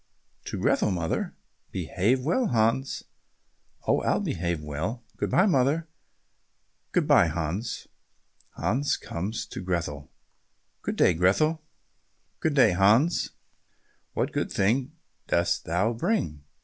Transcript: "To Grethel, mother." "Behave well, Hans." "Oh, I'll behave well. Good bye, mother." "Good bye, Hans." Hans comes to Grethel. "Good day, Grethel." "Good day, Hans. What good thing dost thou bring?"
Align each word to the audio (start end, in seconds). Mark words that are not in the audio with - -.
"To 0.45 0.59
Grethel, 0.59 0.89
mother." 0.89 1.35
"Behave 1.69 2.21
well, 2.25 2.47
Hans." 2.47 3.03
"Oh, 3.85 4.01
I'll 4.01 4.19
behave 4.19 4.59
well. 4.63 5.03
Good 5.17 5.29
bye, 5.29 5.45
mother." 5.45 5.87
"Good 6.91 7.05
bye, 7.05 7.27
Hans." 7.27 7.87
Hans 8.55 8.97
comes 8.97 9.45
to 9.45 9.61
Grethel. 9.61 10.09
"Good 10.81 10.95
day, 10.95 11.13
Grethel." 11.13 11.61
"Good 12.39 12.55
day, 12.55 12.71
Hans. 12.71 13.29
What 14.13 14.31
good 14.33 14.51
thing 14.51 14.93
dost 15.27 15.65
thou 15.65 15.93
bring?" 15.93 16.45